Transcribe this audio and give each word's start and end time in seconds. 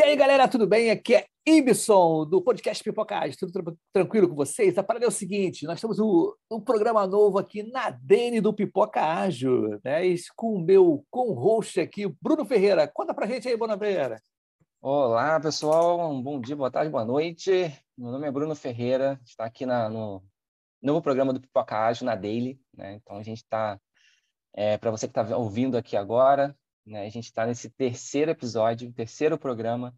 E 0.00 0.02
aí, 0.02 0.16
galera, 0.16 0.48
tudo 0.48 0.66
bem? 0.66 0.90
Aqui 0.90 1.14
é 1.14 1.26
Ibson, 1.46 2.24
do 2.24 2.40
podcast 2.40 2.82
Pipocagem. 2.82 3.36
Tudo 3.38 3.52
tra 3.52 3.62
tranquilo 3.92 4.30
com 4.30 4.34
vocês? 4.34 4.78
A 4.78 4.82
parada 4.82 5.04
é 5.04 5.08
o 5.08 5.10
seguinte, 5.10 5.66
nós 5.66 5.78
temos 5.78 5.98
um, 6.00 6.32
um 6.50 6.58
programa 6.58 7.06
novo 7.06 7.38
aqui 7.38 7.62
na 7.62 7.90
Dene 7.90 8.40
do 8.40 8.50
Pipoca 8.54 8.98
Ágil, 9.02 9.78
né? 9.84 10.00
Com 10.34 10.54
o 10.54 10.58
meu 10.58 11.04
com-host 11.10 11.78
aqui, 11.80 12.08
Bruno 12.18 12.46
Ferreira. 12.46 12.88
Conta 12.88 13.12
pra 13.12 13.26
gente 13.26 13.46
aí, 13.46 13.58
Ferreira. 13.78 14.22
Olá, 14.80 15.38
pessoal. 15.38 16.18
Bom 16.22 16.40
dia, 16.40 16.56
boa 16.56 16.70
tarde, 16.70 16.90
boa 16.90 17.04
noite. 17.04 17.70
Meu 17.94 18.10
nome 18.10 18.26
é 18.26 18.32
Bruno 18.32 18.54
Ferreira, 18.54 19.20
está 19.22 19.44
aqui 19.44 19.66
na, 19.66 19.90
no 19.90 20.24
novo 20.80 21.02
programa 21.02 21.34
do 21.34 21.42
Pipoca 21.42 21.76
Ágil, 21.76 22.06
na 22.06 22.14
Daily. 22.14 22.58
Né? 22.74 22.94
Então, 22.94 23.18
a 23.18 23.22
gente 23.22 23.42
está, 23.42 23.78
é, 24.54 24.78
para 24.78 24.90
você 24.90 25.06
que 25.06 25.20
está 25.20 25.36
ouvindo 25.36 25.76
aqui 25.76 25.94
agora, 25.94 26.56
né? 26.86 27.06
A 27.06 27.08
gente 27.08 27.24
está 27.24 27.46
nesse 27.46 27.70
terceiro 27.70 28.30
episódio, 28.30 28.92
terceiro 28.92 29.38
programa. 29.38 29.94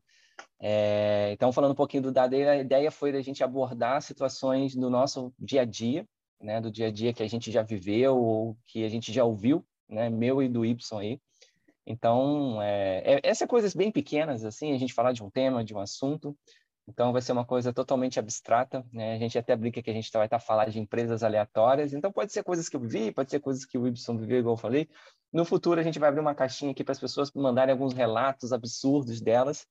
É, 0.60 1.32
então, 1.32 1.52
falando 1.52 1.72
um 1.72 1.76
pouquinho 1.76 2.04
do 2.04 2.12
Dade, 2.12 2.36
a 2.36 2.56
ideia 2.56 2.90
foi 2.90 3.12
da 3.12 3.20
gente 3.20 3.42
abordar 3.42 4.00
situações 4.02 4.74
do 4.74 4.88
nosso 4.88 5.32
dia 5.38 5.62
a 5.62 5.64
dia, 5.64 6.06
né? 6.40 6.60
do 6.60 6.70
dia 6.70 6.88
a 6.88 6.90
dia 6.90 7.12
que 7.12 7.22
a 7.22 7.28
gente 7.28 7.50
já 7.50 7.62
viveu 7.62 8.16
ou 8.16 8.56
que 8.66 8.84
a 8.84 8.88
gente 8.88 9.12
já 9.12 9.24
ouviu, 9.24 9.64
né? 9.88 10.08
meu 10.08 10.42
e 10.42 10.48
do 10.48 10.64
Y 10.64 10.98
aí. 10.98 11.20
Então, 11.84 12.62
é, 12.62 13.02
é, 13.04 13.20
essas 13.24 13.48
coisas 13.48 13.74
bem 13.74 13.90
pequenas, 13.90 14.44
assim, 14.44 14.72
a 14.72 14.78
gente 14.78 14.94
falar 14.94 15.12
de 15.12 15.22
um 15.22 15.30
tema, 15.30 15.64
de 15.64 15.74
um 15.74 15.80
assunto, 15.80 16.36
então, 16.88 17.12
vai 17.12 17.22
ser 17.22 17.32
uma 17.32 17.44
coisa 17.44 17.72
totalmente 17.72 18.18
abstrata. 18.18 18.84
Né? 18.92 19.14
A 19.14 19.18
gente 19.18 19.38
até 19.38 19.54
brinca 19.54 19.82
que 19.82 19.90
a 19.90 19.94
gente 19.94 20.10
vai 20.12 20.26
estar 20.26 20.40
falando 20.40 20.70
de 20.70 20.80
empresas 20.80 21.22
aleatórias. 21.22 21.92
Então, 21.92 22.10
pode 22.10 22.32
ser 22.32 22.42
coisas 22.42 22.68
que 22.68 22.76
eu 22.76 22.80
vi, 22.80 23.12
pode 23.12 23.30
ser 23.30 23.40
coisas 23.40 23.64
que 23.64 23.78
o 23.78 23.86
Ibson 23.86 24.18
viveu, 24.18 24.40
igual 24.40 24.54
eu 24.54 24.60
falei. 24.60 24.88
No 25.32 25.44
futuro, 25.44 25.80
a 25.80 25.82
gente 25.82 25.98
vai 25.98 26.08
abrir 26.08 26.20
uma 26.20 26.34
caixinha 26.34 26.72
aqui 26.72 26.82
para 26.82 26.92
as 26.92 27.00
pessoas 27.00 27.30
mandarem 27.34 27.72
alguns 27.72 27.92
relatos 27.92 28.52
absurdos 28.52 29.20
delas. 29.20 29.66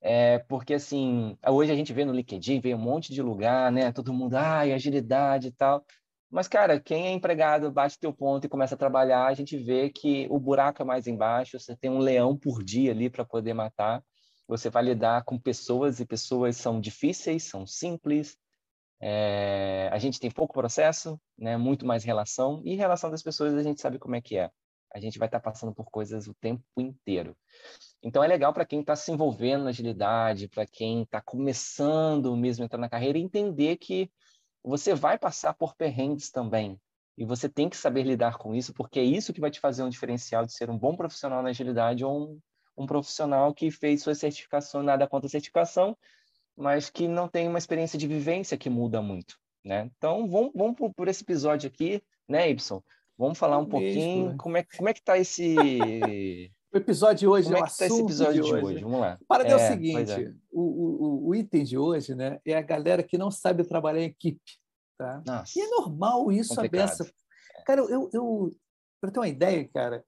É, 0.00 0.38
porque, 0.40 0.74
assim, 0.74 1.36
hoje 1.46 1.72
a 1.72 1.74
gente 1.74 1.92
vê 1.92 2.04
no 2.04 2.12
LinkedIn, 2.12 2.60
vê 2.60 2.74
um 2.74 2.78
monte 2.78 3.12
de 3.12 3.22
lugar, 3.22 3.70
né? 3.70 3.92
Todo 3.92 4.12
mundo, 4.12 4.34
ai, 4.34 4.72
agilidade 4.72 5.48
e 5.48 5.52
tal. 5.52 5.84
Mas, 6.30 6.48
cara, 6.48 6.80
quem 6.80 7.06
é 7.06 7.12
empregado, 7.12 7.70
bate 7.70 7.98
teu 7.98 8.12
ponto 8.12 8.46
e 8.46 8.48
começa 8.48 8.74
a 8.74 8.78
trabalhar, 8.78 9.26
a 9.26 9.34
gente 9.34 9.56
vê 9.56 9.90
que 9.90 10.26
o 10.30 10.38
buraco 10.38 10.82
é 10.82 10.84
mais 10.84 11.06
embaixo, 11.06 11.58
você 11.58 11.76
tem 11.76 11.90
um 11.90 11.98
leão 11.98 12.36
por 12.36 12.62
dia 12.64 12.90
ali 12.92 13.08
para 13.08 13.24
poder 13.24 13.54
matar. 13.54 14.02
Você 14.48 14.70
vai 14.70 14.84
lidar 14.84 15.24
com 15.24 15.38
pessoas 15.38 15.98
e 16.00 16.06
pessoas 16.06 16.56
são 16.56 16.80
difíceis, 16.80 17.44
são 17.44 17.66
simples. 17.66 18.38
É, 19.00 19.88
a 19.92 19.98
gente 19.98 20.20
tem 20.20 20.30
pouco 20.30 20.54
processo, 20.54 21.20
né? 21.36 21.56
muito 21.56 21.84
mais 21.84 22.04
relação. 22.04 22.62
E 22.64 22.74
relação 22.74 23.10
das 23.10 23.22
pessoas 23.22 23.54
a 23.54 23.62
gente 23.62 23.80
sabe 23.80 23.98
como 23.98 24.14
é 24.14 24.20
que 24.20 24.36
é. 24.36 24.50
A 24.94 25.00
gente 25.00 25.18
vai 25.18 25.28
estar 25.28 25.40
tá 25.40 25.50
passando 25.50 25.74
por 25.74 25.90
coisas 25.90 26.26
o 26.26 26.34
tempo 26.34 26.62
inteiro. 26.78 27.36
Então 28.02 28.22
é 28.22 28.26
legal 28.26 28.52
para 28.52 28.64
quem 28.64 28.80
está 28.80 28.94
se 28.94 29.10
envolvendo 29.10 29.64
na 29.64 29.70
agilidade, 29.70 30.48
para 30.48 30.66
quem 30.66 31.02
está 31.02 31.20
começando 31.20 32.34
mesmo 32.36 32.62
a 32.62 32.66
entrar 32.66 32.78
na 32.78 32.88
carreira, 32.88 33.18
entender 33.18 33.76
que 33.76 34.10
você 34.62 34.94
vai 34.94 35.18
passar 35.18 35.54
por 35.54 35.74
perrengues 35.74 36.30
também. 36.30 36.80
E 37.18 37.24
você 37.24 37.48
tem 37.48 37.68
que 37.68 37.76
saber 37.76 38.02
lidar 38.02 38.36
com 38.36 38.54
isso, 38.54 38.74
porque 38.74 39.00
é 39.00 39.04
isso 39.04 39.32
que 39.32 39.40
vai 39.40 39.50
te 39.50 39.58
fazer 39.58 39.82
um 39.82 39.88
diferencial 39.88 40.44
de 40.44 40.52
ser 40.52 40.70
um 40.70 40.78
bom 40.78 40.94
profissional 40.94 41.42
na 41.42 41.48
agilidade 41.48 42.04
ou 42.04 42.34
um 42.34 42.40
um 42.76 42.86
profissional 42.86 43.54
que 43.54 43.70
fez 43.70 44.02
sua 44.02 44.14
certificação, 44.14 44.82
nada 44.82 45.06
contra 45.06 45.26
a 45.26 45.30
certificação, 45.30 45.96
mas 46.56 46.90
que 46.90 47.08
não 47.08 47.28
tem 47.28 47.48
uma 47.48 47.58
experiência 47.58 47.98
de 47.98 48.06
vivência 48.06 48.56
que 48.56 48.70
muda 48.70 49.00
muito, 49.02 49.38
né? 49.64 49.90
Então, 49.96 50.28
vamos, 50.28 50.52
vamos 50.54 50.76
por, 50.76 50.92
por 50.94 51.08
esse 51.08 51.22
episódio 51.22 51.68
aqui, 51.68 52.02
né, 52.28 52.50
Y? 52.50 52.82
Vamos 53.18 53.38
falar 53.38 53.58
um 53.58 53.66
é 53.66 53.68
pouquinho 53.68 54.24
mesmo, 54.24 54.38
como, 54.38 54.56
é, 54.56 54.66
como 54.76 54.88
é 54.88 54.94
que 54.94 55.02
tá 55.02 55.18
esse... 55.18 55.54
o 56.72 56.76
episódio 56.76 57.18
de 57.20 57.26
hoje, 57.26 57.44
como 57.44 57.56
é 57.56 57.60
o 57.60 57.64
que 57.64 57.78
tá 57.78 57.86
esse 57.86 58.00
episódio 58.00 58.42
de, 58.42 58.48
de 58.48 58.54
hoje? 58.54 58.82
Vamos 58.82 59.00
lá. 59.00 59.18
Para 59.26 59.48
é, 59.48 59.52
é 59.52 59.56
o 59.56 59.58
seguinte, 59.58 60.12
é. 60.12 60.32
o, 60.50 60.60
o, 60.60 61.28
o 61.28 61.34
item 61.34 61.64
de 61.64 61.78
hoje, 61.78 62.14
né, 62.14 62.38
é 62.44 62.54
a 62.54 62.62
galera 62.62 63.02
que 63.02 63.16
não 63.16 63.30
sabe 63.30 63.64
trabalhar 63.64 64.00
em 64.00 64.06
equipe, 64.06 64.40
tá? 64.98 65.22
Nossa, 65.26 65.58
e 65.58 65.62
é 65.62 65.68
normal 65.68 66.30
isso, 66.30 66.54
complicado. 66.54 66.80
a 66.80 66.86
beça. 66.86 67.12
Cara, 67.64 67.80
eu, 67.80 68.10
eu 68.12 68.50
para 69.00 69.10
ter 69.10 69.18
uma 69.18 69.28
ideia, 69.28 69.68
cara, 69.68 70.04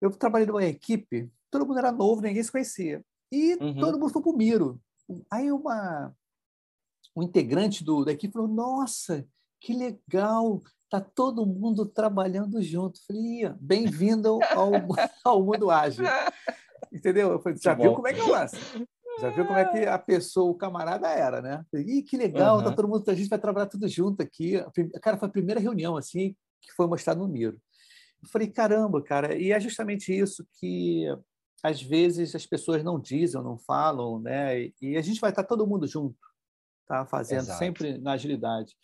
eu 0.00 0.10
trabalhei 0.10 0.46
numa 0.46 0.64
equipe 0.64 1.30
todo 1.50 1.66
mundo 1.66 1.78
era 1.78 1.92
novo, 1.92 2.22
ninguém 2.22 2.42
se 2.42 2.52
conhecia. 2.52 3.04
E 3.32 3.54
uhum. 3.60 3.78
todo 3.78 3.98
mundo 3.98 4.12
foi 4.12 4.22
para 4.22 4.30
o 4.30 4.36
Miro. 4.36 4.80
Aí 5.30 5.50
uma, 5.50 6.14
um 7.16 7.22
integrante 7.22 7.84
do, 7.84 8.04
da 8.04 8.12
equipe 8.12 8.32
falou, 8.32 8.48
nossa, 8.48 9.26
que 9.60 9.74
legal, 9.74 10.62
tá 10.88 11.00
todo 11.00 11.46
mundo 11.46 11.84
trabalhando 11.86 12.62
junto. 12.62 13.04
falei, 13.06 13.48
bem-vindo 13.60 14.38
ao, 14.54 14.72
ao 15.24 15.42
mundo 15.42 15.70
ágil. 15.70 16.04
Entendeu? 16.92 17.32
Eu 17.32 17.40
falei, 17.40 17.58
já 17.60 17.74
viu 17.74 17.94
como 17.94 18.08
é 18.08 18.14
que 18.14 18.20
é 18.20 18.24
o 18.24 18.30
lance? 18.30 18.56
Já 19.20 19.28
viu 19.30 19.46
como 19.46 19.58
é 19.58 19.64
que 19.66 19.86
a 19.86 19.98
pessoa, 19.98 20.50
o 20.50 20.54
camarada 20.54 21.08
era, 21.08 21.42
né? 21.42 21.64
Falei, 21.70 22.02
que 22.02 22.16
legal, 22.16 22.58
uhum. 22.58 22.64
tá 22.64 22.72
todo 22.72 22.88
mundo, 22.88 23.08
a 23.08 23.14
gente 23.14 23.28
vai 23.28 23.38
trabalhar 23.38 23.66
tudo 23.66 23.86
junto 23.86 24.22
aqui. 24.22 24.54
Cara, 25.02 25.18
foi 25.18 25.28
a 25.28 25.32
primeira 25.32 25.60
reunião 25.60 25.96
assim 25.96 26.34
que 26.60 26.72
foi 26.72 26.86
mostrado 26.86 27.20
no 27.20 27.28
Miro. 27.28 27.60
Eu 28.22 28.28
falei, 28.28 28.48
caramba, 28.48 29.02
cara, 29.02 29.34
e 29.36 29.52
é 29.52 29.60
justamente 29.60 30.12
isso 30.16 30.46
que 30.58 31.06
às 31.62 31.82
vezes 31.82 32.34
as 32.34 32.46
pessoas 32.46 32.82
não 32.82 32.98
dizem, 32.98 33.42
não 33.42 33.58
falam, 33.58 34.20
né? 34.20 34.72
E 34.80 34.96
a 34.96 35.02
gente 35.02 35.20
vai 35.20 35.30
estar 35.30 35.44
todo 35.44 35.66
mundo 35.66 35.86
junto, 35.86 36.18
tá? 36.86 37.06
Fazendo 37.06 37.40
Exato. 37.40 37.58
sempre 37.58 37.98
na 37.98 38.12
agilidade, 38.12 38.74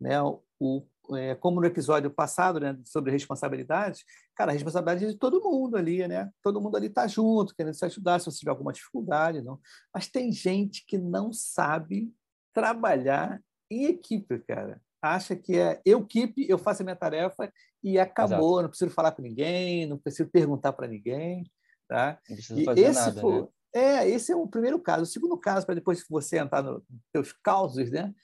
né? 0.00 0.20
O, 0.60 0.86
é, 1.12 1.34
como 1.34 1.60
no 1.60 1.66
episódio 1.66 2.10
passado, 2.10 2.58
né, 2.58 2.78
sobre 2.84 3.12
responsabilidade, 3.12 4.04
cara, 4.34 4.50
a 4.50 4.54
responsabilidade 4.54 5.04
é 5.04 5.08
de 5.08 5.18
todo 5.18 5.42
mundo 5.42 5.76
ali, 5.76 6.06
né? 6.08 6.30
Todo 6.42 6.60
mundo 6.60 6.76
ali 6.76 6.86
está 6.86 7.06
junto, 7.06 7.54
querendo 7.54 7.74
se 7.74 7.84
ajudar 7.84 8.18
se 8.18 8.26
você 8.26 8.38
tiver 8.38 8.50
alguma 8.50 8.72
dificuldade, 8.72 9.42
não. 9.42 9.60
Mas 9.92 10.08
tem 10.08 10.32
gente 10.32 10.84
que 10.86 10.96
não 10.96 11.32
sabe 11.32 12.12
trabalhar 12.52 13.40
em 13.70 13.84
equipe, 13.84 14.38
cara. 14.40 14.80
Acha 15.02 15.36
que 15.36 15.58
é 15.58 15.82
eu 15.84 16.00
equipe, 16.00 16.46
eu 16.48 16.56
faço 16.56 16.82
a 16.82 16.84
minha 16.84 16.96
tarefa 16.96 17.52
e 17.82 17.98
acabou, 17.98 18.52
Exato. 18.52 18.62
não 18.62 18.68
preciso 18.70 18.90
falar 18.90 19.12
com 19.12 19.20
ninguém, 19.20 19.86
não 19.86 19.98
preciso 19.98 20.30
perguntar 20.30 20.72
para 20.72 20.88
ninguém. 20.88 21.44
Tá? 21.88 22.18
Não 22.28 22.36
precisa 22.36 22.64
fazer 22.64 22.80
esse 22.80 23.00
nada, 23.00 23.20
foi, 23.20 23.42
né? 23.42 23.48
É, 23.74 24.08
esse 24.08 24.32
é 24.32 24.36
o 24.36 24.46
primeiro 24.46 24.78
caso. 24.80 25.02
O 25.02 25.06
segundo 25.06 25.36
caso, 25.36 25.66
para 25.66 25.74
depois 25.74 26.02
que 26.02 26.10
você 26.10 26.38
entrar 26.38 26.62
nos 26.62 26.82
seus 27.10 27.32
causos, 27.32 27.90
né, 27.90 28.14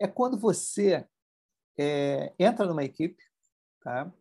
é 0.00 0.06
quando 0.06 0.36
você 0.38 1.06
é, 1.78 2.32
entra 2.38 2.66
numa 2.66 2.84
equipe, 2.84 3.22
tá? 3.82 4.12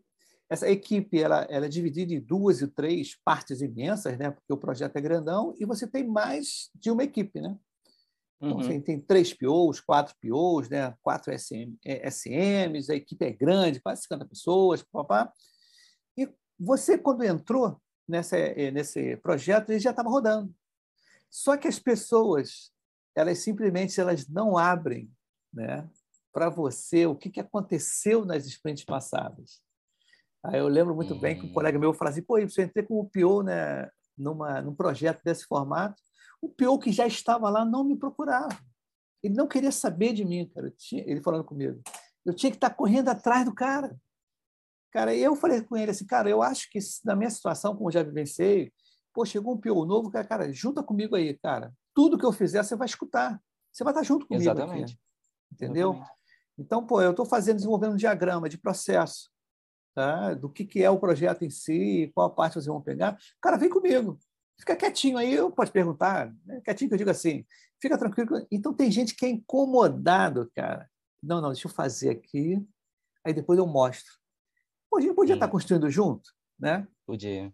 Essa 0.48 0.70
equipe 0.70 1.20
ela, 1.20 1.42
ela 1.50 1.66
é 1.66 1.70
dividida 1.70 2.14
em 2.14 2.22
duas 2.22 2.62
e 2.62 2.68
três 2.68 3.20
partes 3.26 3.62
imensas, 3.62 4.16
né? 4.18 4.30
Porque 4.30 4.54
o 4.54 4.58
projeto 4.58 4.96
é 4.96 5.02
grandão 5.02 5.56
e 5.60 5.66
você 5.66 5.88
tem 5.88 6.08
mais 6.08 6.70
de 6.76 6.92
uma 6.92 7.04
equipe, 7.04 7.42
né? 7.42 7.58
Então, 8.40 8.58
uhum. 8.58 8.64
você 8.64 8.80
tem 8.80 9.00
três 9.00 9.34
POs, 9.34 9.80
quatro 9.80 10.14
POs, 10.22 10.70
né? 10.70 10.94
quatro 11.02 11.34
SM, 11.34 11.76
SMs, 11.84 12.92
a 12.92 12.96
equipe 12.96 13.26
é 13.26 13.32
grande, 13.32 13.82
quase 13.82 14.04
50 14.04 14.26
pessoas, 14.26 14.84
papá. 14.84 15.32
E 16.18 16.30
você, 16.60 16.98
quando 16.98 17.24
entrou, 17.24 17.82
nessa, 18.08 18.38
eh, 18.38 18.72
nesse 18.72 19.18
projeto, 19.18 19.70
ele 19.70 19.80
já 19.80 19.92
estava 19.92 20.10
rodando. 20.10 20.54
Só 21.30 21.58
que 21.58 21.68
as 21.68 21.80
pessoas, 21.80 22.72
elas 23.16 23.40
simplesmente 23.40 24.00
elas 24.00 24.28
não 24.28 24.58
abrem 24.58 25.12
né, 25.54 25.90
para 26.32 26.50
você 26.50 27.06
o 27.06 27.16
que, 27.16 27.30
que 27.30 27.40
aconteceu 27.40 28.26
nas 28.26 28.46
sprints 28.46 28.84
passadas. 28.84 29.62
Aí 30.44 30.60
eu 30.60 30.68
lembro 30.68 30.96
muito 30.96 31.16
bem 31.16 31.40
que 31.40 31.48
um 31.48 31.54
colega 31.54 31.80
meu 31.80 31.94
falou 31.94 32.12
assim, 32.12 32.22
pô, 32.22 32.38
eu 32.38 32.46
entrei 32.46 32.86
o 32.90 33.06
PO 33.06 33.42
né, 33.42 33.90
numa, 34.18 34.62
num 34.62 34.76
projeto 34.76 35.24
desse 35.24 35.46
formato, 35.46 36.02
o 36.42 36.50
PO 36.50 36.78
que 36.80 36.92
já 36.92 37.08
estava 37.08 37.50
lá 37.50 37.66
não 37.66 37.84
me 37.84 37.98
procurava. 37.98 38.56
Ele 39.24 39.34
não 39.34 39.48
queria 39.48 39.72
saber 39.72 40.14
de 40.14 40.24
mim, 40.24 40.48
cara. 40.54 40.72
Tinha, 40.78 41.04
ele 41.08 41.22
falando 41.22 41.44
comigo. 41.44 41.82
Eu 42.24 42.34
tinha 42.34 42.52
que 42.52 42.58
estar 42.58 42.70
correndo 42.70 43.09
atrás 43.09 43.44
do 43.44 43.56
cara. 43.56 43.97
Cara, 44.96 45.14
eu 45.14 45.36
falei 45.36 45.62
com 45.62 45.76
ele 45.76 45.92
assim, 45.92 46.06
cara, 46.06 46.30
eu 46.30 46.42
acho 46.42 46.70
que 46.72 46.80
na 47.03 47.18
minha 47.18 47.30
situação, 47.30 47.76
como 47.76 47.92
já 47.92 48.02
vivenciei, 48.02 48.72
pô, 49.14 49.26
chegou 49.26 49.53
um 49.53 49.58
PO 49.58 49.84
novo, 49.84 50.09
cara, 50.09 50.26
cara, 50.26 50.53
junta 50.53 50.82
comigo 50.82 51.18
aí, 51.18 51.38
cara. 51.38 51.74
Tudo 51.94 52.18
que 52.18 52.26
eu 52.26 52.32
fizer, 52.32 52.64
você 52.64 52.78
vai 52.78 52.86
escutar. 52.86 53.38
Você 53.74 53.84
vai 53.84 53.92
estar 53.92 54.03
junto 54.03 54.26
comigo. 54.26 54.50
Exatamente. 54.50 54.94
Aqui, 54.94 55.00
entendeu? 55.52 55.90
Exatamente. 55.90 56.18
Então, 56.58 56.88
pô, 56.88 57.02
eu 57.02 57.12
estou 57.12 57.26
fazendo, 57.26 57.58
desenvolvendo 57.58 57.92
um 57.92 57.97
diagrama 57.97 58.47
de 58.47 58.58
processo, 58.58 59.30
tá? 59.94 60.34
do 60.34 60.50
que, 60.50 60.64
que 60.64 60.82
é 60.82 60.90
o 60.90 60.98
projeto 60.98 61.44
em 61.44 61.50
si, 61.50 62.09
qual 62.16 62.34
parte 62.34 62.53
vocês 62.53 62.68
vão 62.68 62.82
pegar. 62.82 63.18
Cara, 63.41 63.58
vem 63.58 63.68
comigo. 63.68 64.18
Fica 64.58 64.78
quietinho 64.78 65.18
aí, 65.18 65.34
eu 65.34 65.52
posso 65.52 65.74
perguntar. 65.74 66.34
Né? 66.46 66.62
Quietinho 66.64 66.88
que 66.88 66.94
eu 66.94 67.00
digo 67.00 67.09
assim, 67.09 67.46
fica 67.82 67.98
tranquilo. 67.98 68.48
Então, 68.50 68.74
tem 68.74 68.90
gente 68.90 69.14
que 69.14 69.26
é 69.26 69.30
incomodado, 69.30 70.50
cara. 70.56 70.90
Não, 71.22 71.41
não, 71.41 71.52
deixa 71.52 71.68
eu 71.68 71.72
fazer 71.72 72.12
aqui, 72.12 72.66
aí 73.26 73.34
depois 73.34 73.59
eu 73.59 73.68
mostro. 73.68 74.24
Pô, 74.96 75.00
a 75.00 75.02
gente 75.02 75.14
podia 75.14 75.34
Sim. 75.34 75.40
estar 75.40 75.50
construindo 75.50 75.90
junto, 75.90 76.32
né? 76.58 76.88
Podia, 77.06 77.53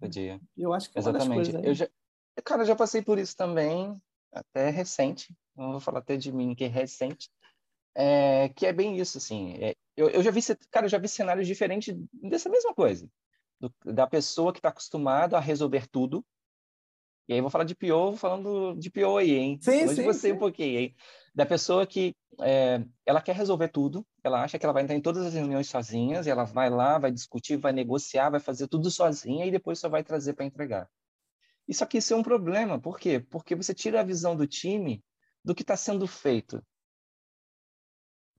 podia. 0.00 0.40
Eu 0.56 0.72
acho 0.72 0.90
que 0.90 0.96
é 0.96 1.00
Exatamente. 1.00 1.54
Eu 1.62 1.74
já, 1.74 1.86
cara, 2.42 2.62
eu 2.62 2.66
já 2.66 2.74
passei 2.74 3.02
por 3.02 3.18
isso 3.18 3.36
também, 3.36 3.94
até 4.32 4.70
recente. 4.70 5.36
Não 5.54 5.72
vou 5.72 5.80
falar 5.80 5.98
até 5.98 6.16
de 6.16 6.32
mim, 6.32 6.54
que 6.54 6.64
é 6.64 6.66
recente. 6.66 7.28
É, 7.94 8.48
que 8.48 8.64
é 8.64 8.72
bem 8.72 8.98
isso, 8.98 9.18
assim. 9.18 9.52
É, 9.60 9.76
eu, 9.94 10.08
eu 10.08 10.22
já 10.22 10.30
vi, 10.30 10.40
cara, 10.70 10.86
eu 10.86 10.90
já 10.90 10.96
vi 10.96 11.08
cenários 11.08 11.46
diferentes 11.46 11.94
dessa 12.22 12.48
mesma 12.48 12.72
coisa. 12.74 13.06
Do, 13.60 13.70
da 13.84 14.06
pessoa 14.06 14.50
que 14.50 14.58
está 14.58 14.70
acostumada 14.70 15.36
a 15.36 15.40
resolver 15.40 15.86
tudo, 15.88 16.24
E 17.28 17.34
aí 17.34 17.40
vou 17.42 17.50
falar 17.50 17.64
de 17.64 17.74
PO 17.74 18.16
falando 18.16 18.74
de 18.76 18.90
PO 18.90 19.18
aí, 19.18 19.32
hein? 19.32 19.58
Sim, 19.60 19.80
falando 19.80 19.88
sim, 19.90 19.94
de 19.96 20.02
você 20.02 20.28
sim. 20.28 20.32
um 20.32 20.38
pouquinho, 20.38 20.80
hein? 20.80 20.96
Da 21.34 21.44
pessoa 21.44 21.86
que 21.86 22.16
é, 22.40 22.82
ela 23.04 23.20
quer 23.20 23.34
resolver 23.34 23.68
tudo, 23.68 24.04
ela 24.24 24.42
acha 24.42 24.58
que 24.58 24.64
ela 24.64 24.72
vai 24.72 24.82
entrar 24.82 24.96
em 24.96 25.00
todas 25.00 25.26
as 25.26 25.34
reuniões 25.34 25.68
sozinhas, 25.68 26.26
e 26.26 26.30
ela 26.30 26.44
vai 26.44 26.70
lá, 26.70 26.98
vai 26.98 27.12
discutir, 27.12 27.56
vai 27.56 27.72
negociar, 27.72 28.30
vai 28.30 28.40
fazer 28.40 28.66
tudo 28.66 28.90
sozinha 28.90 29.44
e 29.44 29.50
depois 29.50 29.78
só 29.78 29.88
vai 29.88 30.02
trazer 30.02 30.32
para 30.32 30.46
entregar. 30.46 30.88
Isso 31.68 31.84
aqui 31.84 31.98
isso 31.98 32.14
é 32.14 32.16
um 32.16 32.22
problema, 32.22 32.80
por 32.80 32.98
quê? 32.98 33.20
Porque 33.20 33.54
você 33.54 33.74
tira 33.74 34.00
a 34.00 34.04
visão 34.04 34.34
do 34.34 34.46
time 34.46 35.04
do 35.44 35.54
que 35.54 35.62
está 35.62 35.76
sendo 35.76 36.06
feito. 36.06 36.64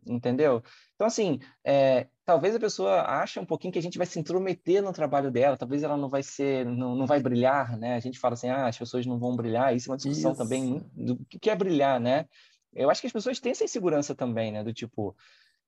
Entendeu? 0.10 0.64
Então, 0.96 1.06
assim, 1.06 1.40
é, 1.64 2.08
talvez 2.26 2.56
a 2.56 2.60
pessoa 2.60 3.04
ache 3.04 3.40
um 3.40 3.46
pouquinho 3.46 3.72
que 3.72 3.78
a 3.78 3.82
gente 3.82 3.98
vai 3.98 4.08
se 4.08 4.20
intrometer 4.20 4.82
no 4.82 4.92
trabalho 4.92 5.30
dela, 5.30 5.56
talvez 5.56 5.84
ela 5.84 5.96
não 5.96 6.10
vai 6.10 6.24
ser, 6.24 6.66
não, 6.66 6.96
não 6.96 7.06
vai 7.06 7.22
brilhar, 7.22 7.78
né? 7.78 7.96
A 7.96 8.00
gente 8.00 8.18
fala 8.18 8.34
assim, 8.34 8.50
ah, 8.50 8.68
as 8.68 8.78
pessoas 8.78 9.06
não 9.06 9.20
vão 9.20 9.36
brilhar, 9.36 9.76
isso 9.76 9.90
é 9.90 9.92
uma 9.92 9.98
discussão 9.98 10.32
isso. 10.32 10.42
também 10.42 10.84
do 10.96 11.18
que 11.40 11.50
é 11.50 11.56
brilhar, 11.56 12.00
né? 12.00 12.26
Eu 12.74 12.90
acho 12.90 13.02
que 13.02 13.08
as 13.08 13.14
pessoas 13.14 13.40
têm 13.40 13.52
essa 13.52 13.64
insegurança 13.64 14.16
também, 14.16 14.52
né? 14.52 14.64
Do 14.64 14.74
tipo, 14.74 15.16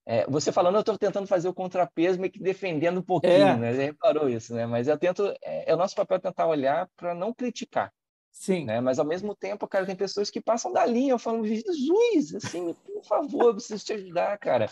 é, 0.05 0.25
você 0.25 0.51
falando, 0.51 0.75
eu 0.75 0.81
estou 0.81 0.97
tentando 0.97 1.27
fazer 1.27 1.47
o 1.47 1.53
contrapeso, 1.53 2.19
meio 2.19 2.31
que 2.31 2.39
defendendo 2.39 2.99
um 2.99 3.03
pouquinho, 3.03 3.33
é. 3.33 3.57
né? 3.57 3.73
Você 3.73 3.83
reparou 3.85 4.27
isso, 4.27 4.55
né? 4.55 4.65
Mas 4.65 4.87
eu 4.87 4.97
tento, 4.97 5.27
é, 5.43 5.71
é 5.71 5.73
o 5.73 5.77
nosso 5.77 5.95
papel 5.95 6.19
tentar 6.19 6.47
olhar 6.47 6.89
para 6.97 7.13
não 7.13 7.31
criticar. 7.31 7.93
Sim. 8.31 8.65
Né? 8.65 8.79
Mas 8.79 8.97
ao 8.97 9.05
mesmo 9.05 9.35
tempo, 9.35 9.67
cara, 9.67 9.85
tem 9.85 9.95
pessoas 9.95 10.29
que 10.29 10.41
passam 10.41 10.71
da 10.71 10.85
linha. 10.85 11.11
Eu 11.11 11.19
falo, 11.19 11.45
Jesus, 11.45 12.33
assim, 12.35 12.73
por 12.73 13.03
favor, 13.03 13.47
eu 13.47 13.53
preciso 13.53 13.85
te 13.85 13.93
ajudar, 13.93 14.37
cara. 14.39 14.69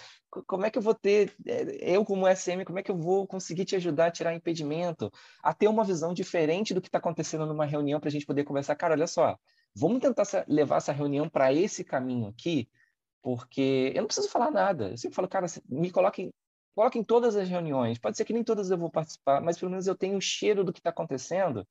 Como 0.47 0.65
é 0.65 0.71
que 0.71 0.77
eu 0.77 0.81
vou 0.81 0.95
ter, 0.95 1.33
é, 1.45 1.95
eu 1.95 2.05
como 2.05 2.27
SM, 2.27 2.63
como 2.65 2.79
é 2.79 2.83
que 2.83 2.89
eu 2.89 2.97
vou 2.97 3.27
conseguir 3.27 3.65
te 3.65 3.75
ajudar 3.75 4.07
a 4.07 4.11
tirar 4.11 4.33
impedimento, 4.33 5.11
a 5.43 5.53
ter 5.53 5.67
uma 5.67 5.83
visão 5.83 6.13
diferente 6.13 6.73
do 6.73 6.81
que 6.81 6.87
está 6.87 6.97
acontecendo 6.97 7.45
numa 7.45 7.65
reunião 7.65 7.99
para 7.99 8.09
a 8.09 8.11
gente 8.11 8.25
poder 8.25 8.43
conversar? 8.43 8.75
Cara, 8.75 8.93
olha 8.93 9.07
só, 9.07 9.37
vamos 9.75 9.99
tentar 9.99 10.23
levar 10.47 10.77
essa 10.77 10.93
reunião 10.93 11.29
para 11.29 11.53
esse 11.53 11.83
caminho 11.83 12.27
aqui, 12.27 12.69
porque 13.21 13.91
eu 13.93 14.01
não 14.01 14.07
preciso 14.07 14.29
falar 14.29 14.51
nada. 14.51 14.91
Eu 14.91 14.97
sempre 14.97 15.15
falo, 15.15 15.27
cara, 15.27 15.47
me 15.67 15.91
coloquem 15.91 16.31
coloque 16.75 16.97
em 16.97 17.03
todas 17.03 17.35
as 17.35 17.49
reuniões. 17.49 17.99
Pode 17.99 18.15
ser 18.15 18.23
que 18.23 18.31
nem 18.31 18.43
todas 18.43 18.71
eu 18.71 18.77
vou 18.77 18.89
participar, 18.89 19.41
mas 19.41 19.57
pelo 19.57 19.69
menos 19.69 19.85
eu 19.85 19.97
tenho 19.97 20.17
o 20.17 20.21
cheiro 20.21 20.63
do 20.63 20.71
que 20.71 20.79
está 20.79 20.91
acontecendo 20.91 21.67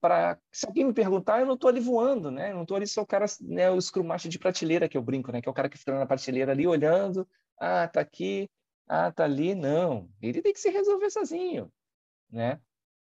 para 0.00 0.38
se 0.52 0.66
alguém 0.66 0.84
me 0.84 0.92
perguntar, 0.92 1.40
eu 1.40 1.46
não 1.46 1.54
estou 1.54 1.68
ali 1.68 1.80
voando, 1.80 2.30
né? 2.30 2.50
Eu 2.50 2.56
não 2.56 2.62
estou 2.62 2.76
ali 2.76 2.86
só 2.86 3.02
o 3.02 3.06
cara, 3.06 3.26
né, 3.40 3.70
o 3.70 3.80
scrum 3.80 4.04
master 4.04 4.30
de 4.30 4.38
prateleira 4.38 4.88
que 4.88 4.96
eu 4.96 5.02
brinco, 5.02 5.32
né? 5.32 5.40
Que 5.40 5.48
é 5.48 5.50
o 5.50 5.54
cara 5.54 5.68
que 5.68 5.78
fica 5.78 5.98
na 5.98 6.06
prateleira 6.06 6.52
ali 6.52 6.66
olhando, 6.66 7.26
ah, 7.58 7.88
tá 7.88 8.00
aqui, 8.00 8.50
ah, 8.88 9.10
tá 9.10 9.24
ali, 9.24 9.54
não. 9.54 10.08
Ele 10.20 10.42
tem 10.42 10.52
que 10.52 10.60
se 10.60 10.70
resolver 10.70 11.10
sozinho, 11.10 11.72
né? 12.30 12.60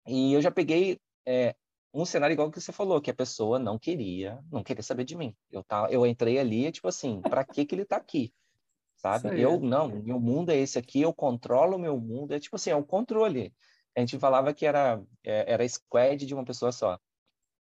E 0.06 0.32
eu 0.32 0.43
já 0.43 0.50
peguei 0.50 0.99
é, 1.26 1.55
um 1.93 2.05
cenário 2.05 2.34
igual 2.34 2.50
que 2.50 2.61
você 2.61 2.72
falou, 2.72 3.00
que 3.00 3.11
a 3.11 3.14
pessoa 3.14 3.58
não 3.58 3.78
queria, 3.78 4.43
não 4.50 4.62
queria 4.62 4.82
saber 4.82 5.05
de 5.05 5.17
mim. 5.17 5.34
Eu 5.50 5.62
tá, 5.62 5.88
eu 5.90 6.06
entrei 6.06 6.38
ali, 6.38 6.70
tipo 6.70 6.88
assim, 6.88 7.20
para 7.20 7.44
que 7.44 7.64
que 7.64 7.75
ele 7.75 7.84
tá 7.84 7.96
aqui? 7.96 8.32
Sabe? 8.96 9.40
Eu 9.40 9.58
não, 9.58 9.88
meu 9.88 10.20
mundo 10.20 10.50
é 10.50 10.56
esse 10.56 10.78
aqui, 10.78 11.00
eu 11.00 11.12
controlo 11.12 11.76
o 11.76 11.81
meu 11.81 11.99
mundo, 11.99 12.34
é 12.34 12.38
tipo 12.38 12.56
assim, 12.56 12.70
é 12.70 12.76
o 12.76 12.84
controle 12.84 13.55
a 13.97 14.01
gente 14.01 14.19
falava 14.19 14.55
que 14.55 14.67
era, 14.67 15.03
é, 15.25 15.53
era 15.53 15.69
squad 15.69 16.25
de 16.25 16.35
uma 16.35 16.45
pessoa 16.45 16.73
só. 16.73 16.99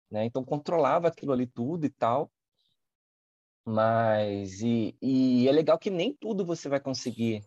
Né? 0.10 0.26
Então, 0.26 0.44
controlava 0.44 1.08
aquilo 1.08 1.32
ali 1.32 1.46
tudo 1.46 1.86
e 1.86 1.90
tal. 1.90 2.32
Mas, 3.66 4.62
e, 4.62 4.96
e 5.02 5.48
é 5.48 5.52
legal 5.52 5.78
que 5.78 5.90
nem 5.90 6.14
tudo 6.14 6.46
você 6.46 6.68
vai 6.68 6.80
conseguir. 6.80 7.44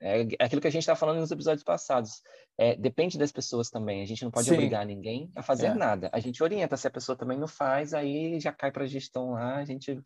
É, 0.00 0.22
é 0.22 0.44
aquilo 0.44 0.60
que 0.60 0.68
a 0.68 0.70
gente 0.70 0.82
está 0.82 0.94
falando 0.94 1.20
nos 1.20 1.30
episódios 1.30 1.64
passados. 1.64 2.22
É, 2.56 2.76
depende 2.76 3.18
das 3.18 3.32
pessoas 3.32 3.70
também. 3.70 4.02
A 4.02 4.06
gente 4.06 4.22
não 4.22 4.30
pode 4.30 4.48
Sim. 4.48 4.54
obrigar 4.54 4.86
ninguém 4.86 5.30
a 5.34 5.42
fazer 5.42 5.66
é. 5.66 5.74
nada. 5.74 6.10
A 6.12 6.20
gente 6.20 6.42
orienta. 6.42 6.76
Se 6.76 6.86
a 6.86 6.90
pessoa 6.90 7.16
também 7.16 7.38
não 7.38 7.48
faz, 7.48 7.94
aí 7.94 8.38
já 8.38 8.52
cai 8.52 8.70
para 8.70 8.84
a 8.84 8.88
gestão 8.88 9.32
lá. 9.32 9.56
A 9.56 9.64
gente. 9.64 10.00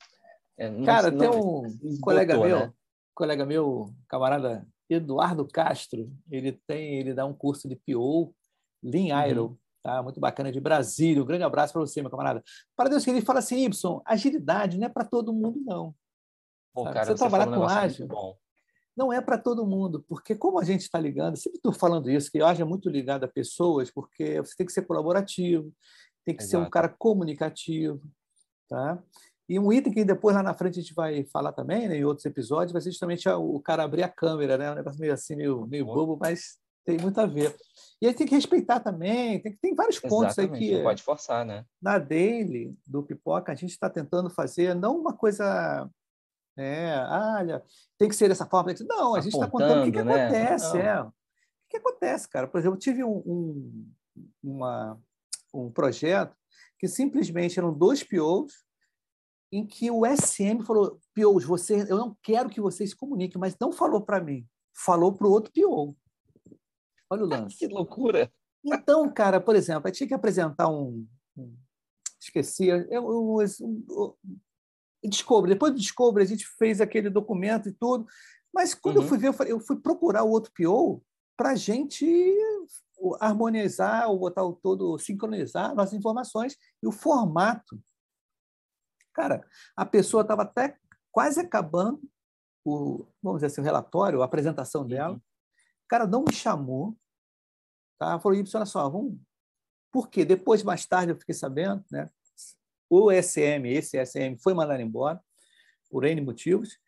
É, 0.57 0.71
não, 0.71 0.85
Cara, 0.85 1.11
não, 1.11 1.19
tem 1.19 1.29
um 1.29 1.67
esgotou, 1.67 2.01
colega 2.01 2.39
meu, 2.39 2.59
né? 2.59 2.73
colega 3.15 3.47
meu, 3.47 3.95
camarada 4.09 4.67
Eduardo 4.89 5.47
Castro, 5.47 6.11
ele 6.31 6.53
tem, 6.67 6.99
ele 6.99 7.15
dá 7.15 7.27
um 7.27 7.35
curso 7.35 7.69
de 7.69 7.77
PO, 7.77 8.35
Lean 8.83 9.17
Aero, 9.17 9.47
uhum. 9.47 9.57
tá? 9.83 10.03
Muito 10.03 10.21
bacana 10.21 10.51
de 10.51 10.61
Brasília. 10.61 11.23
Um 11.23 11.27
grande 11.27 11.45
abraço 11.45 11.73
para 11.73 11.83
você, 11.83 12.01
meu 12.01 12.11
camarada. 12.11 12.43
Para 12.77 12.89
Deus 12.89 13.05
que 13.05 13.11
ele 13.11 13.21
fala 13.21 13.41
assim, 13.41 13.65
Y, 13.65 14.03
agilidade 14.05 14.79
não 14.79 14.87
é 14.87 14.89
para 14.89 15.05
todo 15.05 15.33
mundo 15.33 15.61
não. 15.65 15.95
Pô, 16.73 16.85
cara, 16.85 17.05
você, 17.05 17.13
você 17.13 17.19
trabalhar 17.19 17.47
com 17.47 17.65
ágil 17.65 18.09
não 18.99 19.13
é 19.13 19.21
para 19.21 19.39
todo 19.39 19.65
mundo, 19.65 20.05
porque 20.09 20.35
como 20.35 20.59
a 20.59 20.65
gente 20.65 20.81
está 20.81 20.99
ligando, 20.99 21.37
sempre 21.37 21.59
estou 21.59 21.73
falando 21.73 22.11
isso, 22.11 22.33
que 22.33 22.43
ágil 22.43 22.67
é 22.67 22.69
muito 22.69 22.91
ligado 22.91 23.23
a 23.23 23.29
pessoas, 23.29 23.93
porque 23.93 24.41
você 24.41 24.57
tem 24.57 24.67
que 24.67 24.73
ser 24.73 24.83
colaborativo, 24.83 25.73
tem 26.25 26.37
que 26.37 26.43
Exato. 26.43 26.63
ser 26.63 26.67
um 26.67 26.69
cara 26.69 26.89
comunicativo, 26.89 28.03
tá? 28.69 29.01
E 29.49 29.59
um 29.59 29.73
item 29.73 29.93
que 29.93 30.05
depois 30.05 30.37
lá 30.37 30.43
na 30.43 30.53
frente 30.53 30.79
a 30.79 30.83
gente 30.83 30.95
vai 30.95 31.25
falar 31.25 31.53
também, 31.53 31.89
né, 31.89 31.97
em 31.97 32.05
outros 32.05 32.27
episódios, 32.27 32.73
vai 32.73 32.83
ser 32.83 32.91
justamente 32.91 33.27
o 33.29 33.59
cara 33.61 33.83
abrir 33.83 34.03
a 34.03 34.09
câmera, 34.09 34.59
né? 34.59 34.71
Um 34.71 34.75
negócio 34.75 35.01
meio 35.01 35.15
assim, 35.15 35.35
meio, 35.37 35.67
meio 35.67 35.87
bobo, 35.87 36.19
mas 36.21 36.59
tem 36.85 36.99
muito 36.99 37.19
a 37.19 37.27
ver. 37.27 37.57
E 38.01 38.07
aí 38.07 38.15
tem 38.15 38.27
que 38.27 38.35
respeitar 38.35 38.81
também, 38.81 39.41
tem, 39.41 39.57
tem 39.57 39.75
vários 39.75 39.99
pontos 39.99 40.37
Exatamente, 40.37 40.65
aí 40.65 40.71
que. 40.71 40.77
Não 40.77 40.83
pode 40.83 41.03
forçar, 41.03 41.47
né? 41.47 41.65
Na 41.81 41.99
daily 41.99 42.77
do 42.87 43.03
Pipoca, 43.03 43.53
a 43.53 43.55
gente 43.55 43.71
está 43.71 43.89
tentando 43.89 44.29
fazer 44.31 44.75
não 44.75 44.99
uma 44.99 45.15
coisa. 45.15 45.89
É, 46.57 46.99
olha, 47.39 47.63
tem 47.97 48.09
que 48.09 48.17
ser 48.17 48.29
dessa 48.29 48.45
forma. 48.45 48.75
Não, 48.87 49.15
a 49.15 49.21
gente 49.21 49.33
está 49.33 49.47
contando 49.47 49.83
o 49.83 49.85
que, 49.85 49.93
que 49.93 50.03
né? 50.03 50.25
acontece. 50.25 50.79
É. 50.79 51.01
O 51.01 51.13
que, 51.69 51.71
que, 51.71 51.77
acontece, 51.79 52.29
cara? 52.29 52.49
Por 52.49 52.59
exemplo, 52.59 52.77
eu 52.77 52.81
tive 52.81 53.05
um, 53.05 53.23
um, 53.25 53.93
uma, 54.43 54.99
um 55.55 55.71
projeto 55.71 56.35
que 56.79 56.89
simplesmente 56.89 57.59
eram 57.59 57.73
dois 57.73 58.03
POs 58.03 58.68
em 59.51 59.67
que 59.67 59.91
o 59.91 60.03
SM 60.05 60.63
falou: 60.65 61.01
Pious, 61.15 61.45
você, 61.45 61.87
eu 61.89 61.97
não 61.97 62.17
quero 62.23 62.49
que 62.49 62.61
vocês 62.61 62.91
se 62.91 62.97
comuniquem, 62.97 63.41
mas 63.41 63.57
não 63.61 63.73
falou 63.73 64.01
para 64.01 64.21
mim, 64.21 64.47
falou 64.75 65.13
para 65.13 65.27
o 65.27 65.31
outro 65.31 65.53
Piou. 65.53 65.97
Olha 67.11 67.25
o 67.25 67.27
lance. 67.29 67.57
que 67.57 67.67
loucura! 67.67 68.31
Então, 68.65 69.11
cara, 69.13 69.41
por 69.41 69.57
exemplo, 69.57 69.89
eu 69.89 69.93
tinha 69.93 70.07
que 70.07 70.15
apresentar 70.15 70.69
um. 70.69 71.07
um 71.37 71.57
esqueci. 72.21 72.67
Eu, 72.67 72.83
eu, 72.91 73.41
eu, 73.41 74.19
Descobre. 75.05 75.53
Depois 75.53 75.73
do 75.73 75.79
Descobre, 75.79 76.23
a 76.23 76.27
gente 76.27 76.45
fez 76.59 76.81
aquele 76.81 77.09
documento 77.09 77.69
e 77.69 77.73
tudo. 77.73 78.07
Mas 78.53 78.75
quando 78.75 78.97
uhum. 78.97 79.03
eu 79.03 79.09
fui 79.09 79.19
ver, 79.19 79.29
eu, 79.29 79.33
falei, 79.33 79.53
eu 79.53 79.61
fui 79.61 79.77
procurar 79.77 80.25
o 80.25 80.31
outro 80.31 80.53
PO 80.53 81.03
para 81.37 81.51
a 81.51 81.55
gente 81.55 82.07
harmonizar, 83.21 84.11
ou 84.11 84.19
botar 84.19 84.43
o 84.43 84.55
todo, 84.55 84.99
sincronizar 84.99 85.73
nossas 85.75 85.95
informações 85.95 86.57
e 86.83 86.87
o 86.89 86.91
formato 86.91 87.81
Cara, 89.19 89.45
a 89.77 89.85
pessoa 89.85 90.23
estava 90.23 90.43
até 90.43 90.79
quase 91.11 91.41
acabando 91.41 92.01
o, 92.65 93.05
vamos 93.21 93.39
dizer 93.39 93.47
assim, 93.47 93.61
o 93.61 93.65
relatório, 93.65 94.23
a 94.23 94.25
apresentação 94.25 94.87
dela. 94.87 95.15
Uhum. 95.15 95.17
O 95.17 95.89
cara 95.89 96.07
não 96.07 96.23
me 96.23 96.33
chamou, 96.33 96.97
tá? 97.99 98.21
Falou, 98.21 98.39
olha 98.39 98.65
só, 98.65 98.89
vamos... 98.89 99.19
Por 99.91 100.09
quê? 100.09 100.25
Depois, 100.25 100.63
mais 100.63 100.87
tarde, 100.87 101.11
eu 101.11 101.19
fiquei 101.19 101.35
sabendo, 101.35 101.85
né? 101.91 102.09
O 102.89 103.11
SM, 103.11 103.67
esse 103.67 103.99
SM, 104.07 104.39
foi 104.41 104.55
mandado 104.55 104.81
embora 104.81 105.21
por 105.91 106.05
N 106.05 106.21
motivos, 106.21 106.79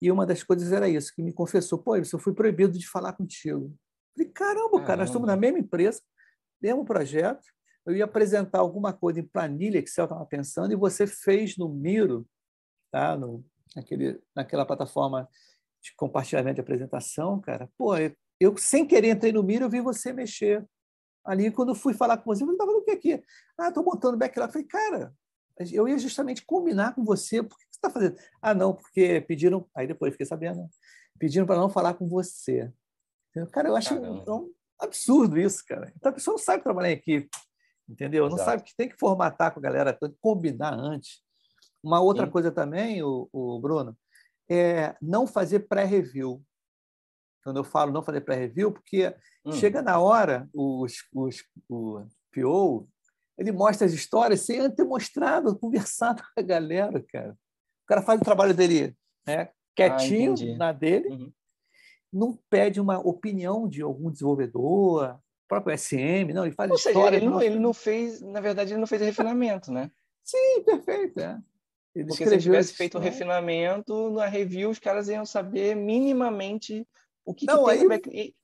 e 0.00 0.08
uma 0.12 0.24
das 0.24 0.44
coisas 0.44 0.70
era 0.70 0.88
isso, 0.88 1.12
que 1.12 1.20
me 1.20 1.32
confessou, 1.32 1.80
pô, 1.80 1.96
eu 1.96 2.04
fui 2.04 2.32
proibido 2.32 2.78
de 2.78 2.88
falar 2.88 3.14
contigo. 3.14 3.76
Falei, 4.14 4.30
caramba, 4.30 4.70
caramba, 4.70 4.86
cara, 4.86 4.96
nós 4.98 5.08
estamos 5.08 5.26
na 5.26 5.36
mesma 5.36 5.58
empresa, 5.58 6.00
mesmo 6.60 6.84
projeto, 6.84 7.44
eu 7.84 7.96
ia 7.96 8.04
apresentar 8.04 8.60
alguma 8.60 8.92
coisa 8.92 9.20
em 9.20 9.26
planilha 9.26 9.78
Excel, 9.78 10.04
estava 10.04 10.24
pensando, 10.26 10.72
e 10.72 10.76
você 10.76 11.06
fez 11.06 11.56
no 11.56 11.68
Miro, 11.68 12.26
tá? 12.90 13.16
no, 13.16 13.44
naquele, 13.74 14.20
naquela 14.34 14.64
plataforma 14.64 15.28
de 15.82 15.94
compartilhamento 15.96 16.56
de 16.56 16.60
apresentação, 16.60 17.40
cara. 17.40 17.68
Pô, 17.76 17.96
eu, 17.96 18.14
eu 18.38 18.56
sem 18.56 18.86
querer 18.86 19.10
entrei 19.10 19.32
no 19.32 19.42
Miro, 19.42 19.64
eu 19.64 19.70
vi 19.70 19.80
você 19.80 20.12
mexer. 20.12 20.64
Ali, 21.24 21.50
quando 21.50 21.70
eu 21.70 21.74
fui 21.74 21.94
falar 21.94 22.18
com 22.18 22.24
você, 22.24 22.42
eu 22.42 22.46
falei, 22.46 22.54
estava 22.54 22.72
no 22.72 22.84
que 22.84 22.90
aqui? 22.90 23.24
Ah, 23.58 23.68
estou 23.68 23.84
montando 23.84 24.16
backlog. 24.16 24.48
Eu 24.48 24.52
falei, 24.52 24.66
cara, 24.66 25.14
eu 25.72 25.88
ia 25.88 25.98
justamente 25.98 26.44
combinar 26.44 26.94
com 26.94 27.04
você. 27.04 27.42
Por 27.42 27.56
que 27.56 27.64
você 27.64 27.78
está 27.78 27.90
fazendo? 27.90 28.16
Ah, 28.40 28.54
não, 28.54 28.74
porque 28.74 29.20
pediram. 29.20 29.68
Aí 29.74 29.86
depois 29.86 30.12
fiquei 30.12 30.26
sabendo. 30.26 30.68
Pediram 31.18 31.46
para 31.46 31.60
não 31.60 31.68
falar 31.68 31.94
com 31.94 32.08
você. 32.08 32.72
Cara, 33.52 33.68
eu 33.68 33.76
acho 33.76 33.94
um, 33.94 34.22
um, 34.28 34.52
absurdo 34.80 35.38
isso, 35.38 35.64
cara. 35.64 35.92
Então 35.96 36.10
a 36.10 36.14
pessoa 36.14 36.34
não 36.34 36.42
sabe 36.42 36.62
trabalhar 36.62 36.90
em 36.90 36.94
equipe 36.94 37.30
entendeu? 37.92 38.26
Exato. 38.26 38.36
Não 38.36 38.44
sabe 38.44 38.62
que 38.62 38.76
tem 38.76 38.88
que 38.88 38.98
formatar 38.98 39.52
com 39.52 39.60
a 39.60 39.62
galera, 39.62 39.92
tem 39.92 40.10
que 40.10 40.18
combinar 40.20 40.74
antes. 40.74 41.22
Uma 41.82 42.00
outra 42.00 42.26
Sim. 42.26 42.32
coisa 42.32 42.50
também, 42.50 43.02
o, 43.02 43.28
o, 43.32 43.58
Bruno, 43.60 43.96
é 44.48 44.96
não 45.00 45.26
fazer 45.26 45.60
pré-review. 45.60 46.42
Quando 47.42 47.56
eu 47.58 47.64
falo 47.64 47.92
não 47.92 48.02
fazer 48.02 48.20
pré-review, 48.20 48.72
porque 48.72 49.14
hum. 49.44 49.52
chega 49.52 49.82
na 49.82 49.98
hora, 49.98 50.48
os, 50.54 50.94
os, 51.12 51.44
o 51.68 52.04
PO, 52.32 52.88
ele 53.36 53.50
mostra 53.50 53.86
as 53.86 53.92
histórias 53.92 54.40
sem 54.40 54.70
ter 54.70 54.84
mostrado, 54.84 55.56
conversado 55.58 56.22
com 56.22 56.40
a 56.40 56.42
galera, 56.42 57.04
cara. 57.08 57.32
O 57.32 57.86
cara 57.86 58.02
faz 58.02 58.20
o 58.20 58.24
trabalho 58.24 58.54
dele 58.54 58.96
né, 59.26 59.48
quietinho 59.74 60.34
ah, 60.54 60.56
na 60.56 60.72
dele, 60.72 61.08
uhum. 61.08 61.32
não 62.12 62.38
pede 62.48 62.80
uma 62.80 62.98
opinião 62.98 63.68
de 63.68 63.82
algum 63.82 64.10
desenvolvedor, 64.10 65.18
próprio 65.52 65.76
SM, 65.76 66.32
não, 66.32 66.46
ele 66.46 66.54
faz 66.54 66.70
Ou 66.70 66.76
história. 66.76 67.02
Seja, 67.02 67.16
ele, 67.16 67.26
não, 67.26 67.42
ele 67.42 67.58
não 67.58 67.74
fez, 67.74 68.22
na 68.22 68.40
verdade, 68.40 68.72
ele 68.72 68.80
não 68.80 68.86
fez 68.86 69.02
refinamento, 69.02 69.70
né? 69.70 69.90
Sim, 70.24 70.62
perfeito. 70.64 71.20
É. 71.20 71.38
Ele 71.94 72.06
Porque 72.06 72.24
se 72.26 72.32
ele 72.32 72.40
tivesse 72.40 72.72
feito 72.72 72.94
o 72.94 72.98
um 72.98 73.02
refinamento, 73.02 74.10
na 74.12 74.26
review 74.26 74.70
os 74.70 74.78
caras 74.78 75.08
iam 75.08 75.26
saber 75.26 75.76
minimamente 75.76 76.88
o 77.22 77.34
que, 77.34 77.44
não, 77.44 77.66
que 77.66 77.76
tem. 77.76 78.12
Aí, 78.14 78.34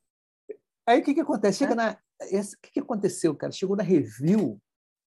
aí 0.87 1.01
o 1.01 1.03
que, 1.03 1.15
que 1.15 1.21
acontece? 1.21 1.59
Chega 1.59 1.73
é? 1.73 1.77
na. 1.77 1.93
O 2.21 2.61
que, 2.61 2.73
que 2.73 2.81
aconteceu, 2.81 3.35
cara? 3.35 3.53
Chegou 3.53 3.75
na 3.75 3.83
review 3.83 4.61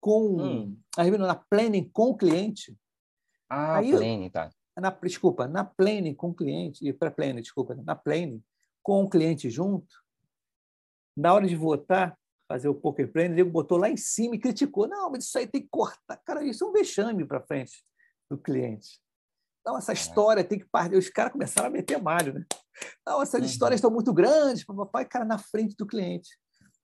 com. 0.00 0.40
Hum. 0.40 0.76
A 0.96 1.02
review 1.02 1.20
na 1.20 1.34
planning 1.34 1.90
com 1.92 2.10
o 2.10 2.16
cliente. 2.16 2.74
Ah, 3.50 3.78
aí, 3.78 3.90
planning, 3.90 4.30
tá. 4.30 4.48
Na, 4.78 4.88
desculpa, 4.88 5.46
na 5.46 5.62
planning 5.62 6.14
com 6.14 6.30
o 6.30 6.34
cliente, 6.34 6.88
e 6.88 6.90
para 6.90 7.10
planning, 7.10 7.42
desculpa, 7.42 7.74
na 7.74 7.94
planning 7.94 8.42
com 8.82 9.04
o 9.04 9.10
cliente 9.10 9.50
junto, 9.50 10.01
na 11.16 11.32
hora 11.34 11.46
de 11.46 11.56
votar, 11.56 12.16
fazer 12.48 12.68
o 12.68 12.74
poker 12.74 13.10
planning, 13.10 13.32
ele 13.32 13.44
botou 13.44 13.78
lá 13.78 13.88
em 13.88 13.96
cima 13.96 14.34
e 14.34 14.38
criticou. 14.38 14.88
Não, 14.88 15.10
mas 15.10 15.24
isso 15.24 15.38
aí 15.38 15.46
tem 15.46 15.62
que 15.62 15.68
cortar. 15.70 16.16
Cara, 16.24 16.44
isso 16.44 16.64
é 16.64 16.68
um 16.68 16.72
vexame 16.72 17.24
para 17.24 17.40
frente 17.40 17.84
do 18.30 18.36
cliente. 18.38 19.00
Então, 19.60 19.78
essa 19.78 19.92
história 19.92 20.42
tem 20.42 20.58
que 20.58 20.66
partir. 20.66 20.96
Os 20.96 21.08
caras 21.08 21.32
começaram 21.32 21.68
a 21.68 21.70
meter 21.70 22.00
malho, 22.02 22.34
né? 22.34 22.44
Não, 23.06 23.22
essas 23.22 23.40
uhum. 23.40 23.46
histórias 23.46 23.78
estão 23.78 23.90
muito 23.90 24.12
grandes, 24.12 24.64
papai, 24.64 25.04
cara, 25.04 25.24
na 25.24 25.38
frente 25.38 25.76
do 25.76 25.86
cliente. 25.86 26.30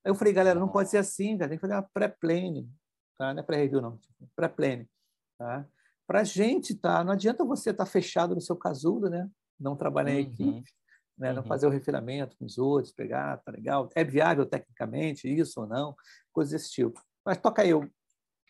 Aí 0.05 0.11
eu 0.11 0.15
falei, 0.15 0.33
galera, 0.33 0.61
não 0.61 0.69
pode 0.69 0.91
ser 0.91 0.99
assim, 0.99 1.37
cara, 1.37 1.49
tem 1.49 1.59
que 1.59 1.63
fazer 1.63 1.75
uma 1.75 1.89
pré-plane, 1.93 2.71
tá? 3.19 3.35
Não 3.35 3.41
é 3.41 3.43
pré-review, 3.43 3.83
não, 3.83 3.97
tipo, 3.99 4.31
pré-plane, 4.37 4.89
tá? 5.37 5.67
Para 6.07 6.21
a 6.21 6.25
gente, 6.25 6.75
tá? 6.75 7.03
Não 7.03 7.13
adianta 7.13 7.45
você 7.45 7.71
estar 7.71 7.85
tá 7.85 7.91
fechado 7.91 8.35
no 8.35 8.41
seu 8.41 8.57
casulo, 8.57 9.11
né? 9.11 9.29
Não 9.59 9.77
trabalhar 9.77 10.13
em 10.13 10.25
uhum. 10.25 10.33
equipe, 10.33 10.71
né? 11.19 11.31
Uhum. 11.31 11.37
Não 11.37 11.43
fazer 11.43 11.67
o 11.67 11.71
refinamento 11.71 12.37
com 12.37 12.45
os 12.45 12.59
outros, 12.59 12.93
pegar, 12.93 13.39
tá 13.39 13.53
legal? 13.53 13.89
É 13.95 14.05
viável 14.05 14.47
tecnicamente 14.47 15.29
isso 15.29 15.61
ou 15.61 15.67
não? 15.67 15.95
Coisas 16.33 16.53
desse 16.53 16.71
tipo. 16.71 17.03
Mas 17.25 17.39
toca 17.39 17.67
eu. 17.67 17.89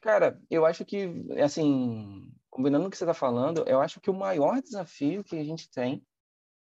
Cara, 0.02 0.40
eu 0.50 0.64
acho 0.64 0.84
que, 0.84 1.26
assim, 1.42 2.30
combinando 2.50 2.86
o 2.86 2.90
que 2.90 2.96
você 2.96 3.04
está 3.04 3.14
falando, 3.14 3.64
eu 3.66 3.80
acho 3.80 4.00
que 4.00 4.10
o 4.10 4.14
maior 4.14 4.60
desafio 4.62 5.24
que 5.24 5.36
a 5.36 5.44
gente 5.44 5.68
tem 5.70 6.04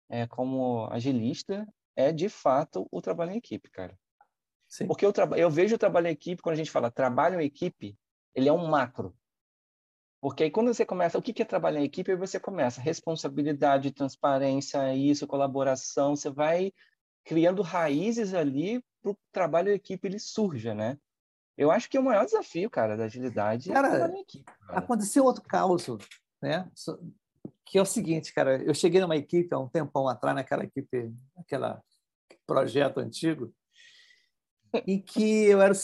é, 0.09 0.25
como 0.25 0.87
agilista 0.91 1.67
é, 1.95 2.11
de 2.11 2.29
fato, 2.29 2.87
o 2.91 3.01
trabalho 3.01 3.31
em 3.31 3.37
equipe, 3.37 3.69
cara. 3.69 3.97
Sim. 4.67 4.87
Porque 4.87 5.05
eu, 5.05 5.13
eu 5.35 5.49
vejo 5.49 5.75
o 5.75 5.79
trabalho 5.79 6.07
em 6.07 6.11
equipe, 6.11 6.41
quando 6.41 6.53
a 6.53 6.57
gente 6.57 6.71
fala 6.71 6.91
trabalho 6.91 7.39
em 7.39 7.45
equipe, 7.45 7.97
ele 8.33 8.49
é 8.49 8.53
um 8.53 8.67
macro. 8.67 9.15
Porque 10.19 10.43
aí 10.43 10.51
quando 10.51 10.73
você 10.73 10.85
começa, 10.85 11.17
o 11.17 11.21
que 11.21 11.41
é 11.41 11.45
trabalhar 11.45 11.79
em 11.79 11.85
equipe? 11.85 12.11
Aí 12.11 12.17
você 12.17 12.39
começa 12.39 12.81
responsabilidade, 12.81 13.91
transparência, 13.91 14.93
isso, 14.95 15.27
colaboração, 15.27 16.15
você 16.15 16.29
vai 16.29 16.73
criando 17.23 17.61
raízes 17.61 18.33
ali 18.33 18.83
para 19.01 19.11
o 19.11 19.17
trabalho 19.31 19.69
em 19.69 19.75
equipe 19.75 20.07
ele 20.07 20.19
surja, 20.19 20.73
né? 20.73 20.97
Eu 21.57 21.71
acho 21.71 21.89
que 21.89 21.97
é 21.97 21.99
o 21.99 22.03
maior 22.03 22.25
desafio, 22.25 22.69
cara, 22.69 22.95
da 22.95 23.05
agilidade 23.05 23.69
cara, 23.69 23.87
é 23.87 23.91
trabalhar 23.91 24.17
em 24.17 24.21
equipe. 24.21 24.45
Cara. 24.45 24.79
Aconteceu 24.79 25.25
outro 25.25 25.43
caos, 25.43 25.87
né? 26.41 26.69
Que 27.65 27.77
é 27.77 27.81
o 27.81 27.85
seguinte, 27.85 28.33
cara, 28.33 28.63
eu 28.63 28.73
cheguei 28.73 29.01
numa 29.01 29.15
equipe 29.15 29.53
há 29.53 29.59
um 29.59 29.67
tempão 29.67 30.07
atrás, 30.07 30.35
naquela 30.35 30.63
equipe, 30.63 31.13
aquela 31.35 31.83
projeto 32.45 32.99
antigo, 32.99 33.53
em 34.85 35.01
que 35.01 35.45
eu 35.45 35.61
era 35.61 35.73
o 35.73 35.77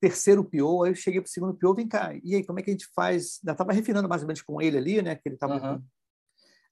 terceiro 0.00 0.44
PO, 0.44 0.84
aí 0.84 0.90
eu 0.90 0.94
cheguei 0.94 1.20
para 1.20 1.28
o 1.28 1.30
segundo 1.30 1.54
PO, 1.54 1.74
vem 1.74 1.88
cá, 1.88 2.14
e 2.22 2.34
aí, 2.34 2.44
como 2.44 2.58
é 2.58 2.62
que 2.62 2.70
a 2.70 2.72
gente 2.72 2.88
faz? 2.94 3.40
Eu 3.44 3.52
estava 3.52 3.72
refinando 3.72 4.08
mais 4.08 4.22
ou 4.22 4.26
menos 4.26 4.42
com 4.42 4.60
ele 4.60 4.76
ali, 4.76 5.02
né? 5.02 5.16
Que 5.16 5.28
ele 5.28 5.36
estava. 5.36 5.54
Uhum. 5.54 5.74
Aí 5.74 5.82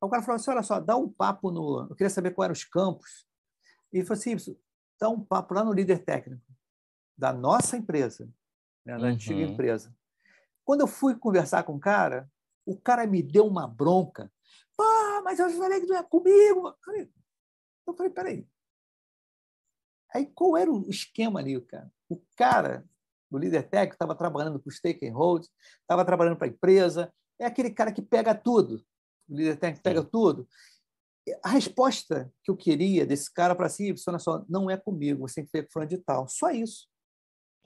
o 0.00 0.08
cara 0.08 0.22
falou 0.22 0.36
assim: 0.36 0.50
olha 0.50 0.62
só, 0.62 0.80
dá 0.80 0.96
um 0.96 1.08
papo 1.08 1.50
no. 1.50 1.86
Eu 1.88 1.96
queria 1.96 2.10
saber 2.10 2.32
quais 2.32 2.46
eram 2.46 2.52
os 2.52 2.64
campos. 2.64 3.26
E 3.92 3.98
ele 3.98 4.06
falou 4.06 4.20
assim: 4.20 4.36
dá 5.00 5.08
um 5.08 5.20
papo 5.20 5.54
lá 5.54 5.64
no 5.64 5.72
líder 5.72 6.04
técnico 6.04 6.42
da 7.16 7.32
nossa 7.32 7.76
empresa, 7.76 8.28
né, 8.84 8.96
da 8.96 9.04
uhum. 9.04 9.12
antiga 9.12 9.40
empresa. 9.40 9.94
Quando 10.64 10.80
eu 10.80 10.86
fui 10.86 11.14
conversar 11.14 11.62
com 11.62 11.74
o 11.74 11.80
cara, 11.80 12.28
o 12.66 12.76
cara 12.76 13.06
me 13.06 13.22
deu 13.22 13.46
uma 13.46 13.66
bronca. 13.68 14.32
Pô, 14.76 14.84
mas 15.22 15.38
eu 15.38 15.48
falei 15.50 15.80
que 15.80 15.86
não 15.86 15.96
é 15.96 16.02
comigo. 16.02 16.74
Eu 17.86 17.94
falei, 17.94 18.10
peraí, 18.10 18.48
Aí 20.14 20.26
qual 20.26 20.56
era 20.56 20.70
o 20.70 20.88
esquema 20.88 21.40
ali, 21.40 21.60
cara? 21.60 21.90
O 22.08 22.22
cara, 22.36 22.88
o 23.30 23.36
líder 23.36 23.68
técnico, 23.68 23.94
estava 23.94 24.14
trabalhando 24.14 24.60
para 24.60 24.68
o 24.68 24.72
stake 24.72 25.06
and 25.06 25.14
hold, 25.14 25.44
estava 25.80 26.04
trabalhando 26.04 26.36
para 26.36 26.46
a 26.46 26.50
empresa, 26.50 27.12
é 27.38 27.46
aquele 27.46 27.70
cara 27.70 27.92
que 27.92 28.00
pega 28.00 28.34
tudo. 28.34 28.84
O 29.28 29.34
líder 29.34 29.56
técnico 29.56 29.82
pega 29.82 30.02
Sim. 30.02 30.08
tudo. 30.10 30.48
A 31.42 31.48
resposta 31.48 32.32
que 32.42 32.50
eu 32.50 32.56
queria 32.56 33.06
desse 33.06 33.32
cara 33.32 33.54
para 33.54 33.68
si, 33.68 33.94
olha 34.06 34.18
só, 34.18 34.44
não 34.48 34.70
é 34.70 34.76
comigo, 34.76 35.26
você 35.26 35.36
tem 35.36 35.46
que 35.46 35.52
ver 35.52 35.68
fulano 35.70 35.88
de 35.88 35.98
tal. 35.98 36.28
Só 36.28 36.50
isso. 36.50 36.86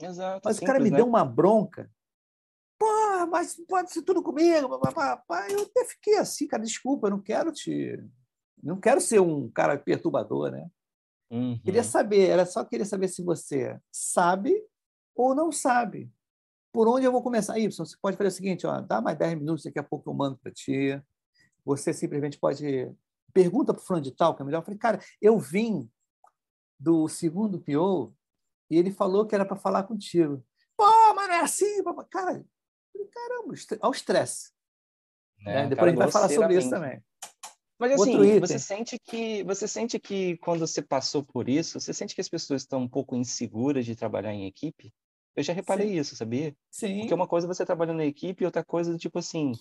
Exato. 0.00 0.42
Mas 0.44 0.56
simples, 0.56 0.70
o 0.70 0.72
cara 0.72 0.82
me 0.82 0.90
né? 0.90 0.96
deu 0.96 1.06
uma 1.06 1.24
bronca. 1.24 1.90
Pô, 2.78 3.26
mas 3.26 3.56
pode 3.66 3.92
ser 3.92 4.02
tudo 4.02 4.22
comigo. 4.22 4.80
Eu 5.50 5.62
até 5.62 5.84
fiquei 5.84 6.16
assim, 6.16 6.46
cara, 6.46 6.62
desculpa, 6.62 7.08
eu 7.08 7.10
não 7.10 7.20
quero 7.20 7.52
te. 7.52 8.02
Não 8.62 8.78
quero 8.80 9.00
ser 9.00 9.20
um 9.20 9.50
cara 9.50 9.76
perturbador, 9.76 10.50
né? 10.50 10.70
Uhum. 11.30 11.58
Queria 11.62 11.84
saber, 11.84 12.28
era 12.28 12.46
só 12.46 12.64
querer 12.64 12.84
saber 12.84 13.08
se 13.08 13.22
você 13.22 13.78
sabe 13.92 14.54
ou 15.14 15.34
não 15.34 15.52
sabe. 15.52 16.10
Por 16.72 16.88
onde 16.88 17.06
eu 17.06 17.12
vou 17.12 17.22
começar? 17.22 17.58
Y, 17.58 17.68
você 17.76 17.96
pode 18.00 18.16
fazer 18.16 18.28
o 18.28 18.32
seguinte, 18.32 18.66
ó, 18.66 18.80
dá 18.80 19.00
mais 19.00 19.18
10 19.18 19.34
minutos, 19.38 19.64
daqui 19.64 19.78
a 19.78 19.82
pouco 19.82 20.08
eu 20.08 20.14
mando 20.14 20.38
para 20.38 20.52
ti. 20.52 21.00
Você 21.64 21.92
simplesmente 21.92 22.38
pode... 22.38 22.90
Pergunta 23.32 23.74
para 23.74 23.82
o 23.82 23.84
fulano 23.84 24.04
de 24.04 24.12
tal, 24.12 24.34
que 24.34 24.42
é 24.42 24.44
melhor. 24.44 24.60
Eu 24.60 24.64
falei, 24.64 24.78
cara, 24.78 25.00
eu 25.20 25.38
vim 25.38 25.90
do 26.78 27.08
segundo 27.08 27.60
PO 27.60 28.14
e 28.70 28.76
ele 28.76 28.90
falou 28.90 29.26
que 29.26 29.34
era 29.34 29.44
para 29.44 29.56
falar 29.56 29.82
contigo. 29.82 30.42
Pô, 30.76 30.86
mas 31.14 31.28
não 31.28 31.34
é 31.34 31.40
assim. 31.40 31.82
Cara, 32.10 32.44
caramba, 33.12 33.54
ao 33.80 33.90
estresse. 33.90 34.50
É, 35.40 35.54
né? 35.62 35.68
Depois 35.68 35.86
a 35.86 35.90
gente 35.90 35.98
vai 35.98 36.10
falar 36.10 36.28
sobre 36.28 36.56
isso 36.56 36.70
também. 36.70 37.02
Mas 37.78 37.92
assim, 37.92 38.40
você 38.40 38.58
sente 38.58 38.98
que 38.98 39.44
você 39.44 39.68
sente 39.68 39.98
que 40.00 40.36
quando 40.38 40.66
você 40.66 40.82
passou 40.82 41.22
por 41.22 41.48
isso, 41.48 41.78
você 41.78 41.94
sente 41.94 42.14
que 42.14 42.20
as 42.20 42.28
pessoas 42.28 42.62
estão 42.62 42.80
um 42.80 42.88
pouco 42.88 43.14
inseguras 43.14 43.86
de 43.86 43.94
trabalhar 43.94 44.32
em 44.32 44.46
equipe? 44.46 44.92
Eu 45.36 45.42
já 45.44 45.52
reparei 45.52 45.90
Sim. 45.90 45.98
isso, 45.98 46.16
sabia? 46.16 46.56
Sim. 46.70 46.98
Porque 46.98 47.14
uma 47.14 47.28
coisa 47.28 47.46
é 47.46 47.48
você 47.48 47.64
trabalhando 47.64 48.02
em 48.02 48.08
equipe, 48.08 48.44
outra 48.44 48.64
coisa 48.64 48.90
do 48.90 48.98
tipo 48.98 49.20
assim, 49.20 49.52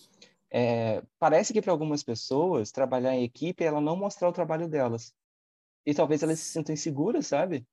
é, 0.49 1.03
parece 1.19 1.53
que 1.53 1.61
para 1.61 1.71
algumas 1.71 2.03
pessoas 2.03 2.71
trabalhar 2.71 3.13
em 3.13 3.23
equipe 3.23 3.63
é 3.63 3.67
ela 3.67 3.79
não 3.79 3.95
mostrar 3.95 4.27
o 4.27 4.33
trabalho 4.33 4.67
delas. 4.67 5.13
E 5.85 5.93
talvez 5.93 6.23
elas 6.23 6.39
se 6.39 6.51
sintam 6.51 6.73
inseguras, 6.73 7.27
sabe? 7.27 7.65